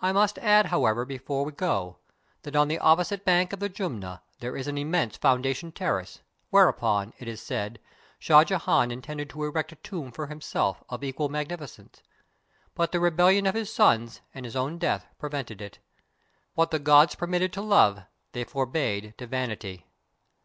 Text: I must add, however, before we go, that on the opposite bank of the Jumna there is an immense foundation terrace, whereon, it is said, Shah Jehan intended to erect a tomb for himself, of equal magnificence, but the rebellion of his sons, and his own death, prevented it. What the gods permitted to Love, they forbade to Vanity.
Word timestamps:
I 0.00 0.10
must 0.10 0.40
add, 0.40 0.66
however, 0.74 1.04
before 1.04 1.44
we 1.44 1.52
go, 1.52 1.98
that 2.42 2.56
on 2.56 2.66
the 2.66 2.80
opposite 2.80 3.24
bank 3.24 3.52
of 3.52 3.60
the 3.60 3.68
Jumna 3.68 4.20
there 4.40 4.56
is 4.56 4.66
an 4.66 4.76
immense 4.76 5.16
foundation 5.16 5.70
terrace, 5.70 6.18
whereon, 6.50 7.12
it 7.20 7.28
is 7.28 7.40
said, 7.40 7.78
Shah 8.18 8.42
Jehan 8.42 8.90
intended 8.90 9.30
to 9.30 9.44
erect 9.44 9.70
a 9.70 9.76
tomb 9.76 10.10
for 10.10 10.26
himself, 10.26 10.82
of 10.88 11.04
equal 11.04 11.28
magnificence, 11.28 12.02
but 12.74 12.90
the 12.90 12.98
rebellion 12.98 13.46
of 13.46 13.54
his 13.54 13.72
sons, 13.72 14.20
and 14.34 14.44
his 14.44 14.56
own 14.56 14.78
death, 14.78 15.06
prevented 15.20 15.62
it. 15.62 15.78
What 16.54 16.72
the 16.72 16.80
gods 16.80 17.14
permitted 17.14 17.52
to 17.52 17.62
Love, 17.62 18.02
they 18.32 18.42
forbade 18.42 19.14
to 19.18 19.28
Vanity. 19.28 19.86